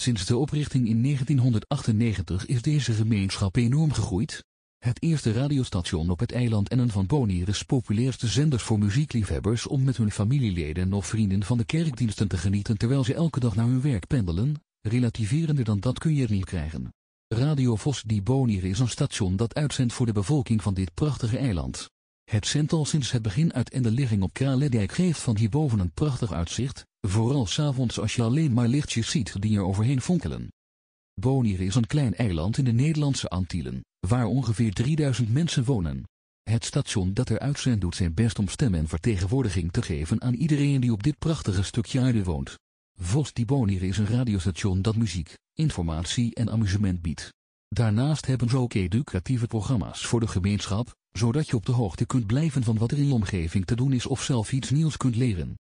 [0.00, 4.44] Sinds de oprichting in 1998 is deze gemeenschap enorm gegroeid.
[4.78, 9.84] Het eerste radiostation op het eiland en een van Bonaire's populairste zenders voor muziekliefhebbers om
[9.84, 13.66] met hun familieleden of vrienden van de kerkdiensten te genieten terwijl ze elke dag naar
[13.66, 16.94] hun werk pendelen, relativerender dan dat kun je er niet krijgen.
[17.28, 21.38] Radio Vos di Bonaire is een station dat uitzendt voor de bevolking van dit prachtige
[21.38, 21.90] eiland.
[22.30, 25.78] Het zendt al sinds het begin uit en de ligging op Kraledijk geeft van hierboven
[25.78, 30.48] een prachtig uitzicht, vooral s'avonds als je alleen maar lichtjes ziet die er overheen fonkelen.
[31.14, 36.04] Bonaire is een klein eiland in de Nederlandse Antillen, waar ongeveer 3000 mensen wonen.
[36.42, 40.34] Het station dat er uitzendt doet zijn best om stem en vertegenwoordiging te geven aan
[40.34, 42.58] iedereen die op dit prachtige stukje aarde woont.
[42.98, 47.30] Vos di Bonaire is een radiostation dat muziek, informatie en amusement biedt.
[47.74, 52.26] Daarnaast hebben ze ook educatieve programma's voor de gemeenschap, zodat je op de hoogte kunt
[52.26, 55.16] blijven van wat er in de omgeving te doen is of zelf iets nieuws kunt
[55.16, 55.54] leren.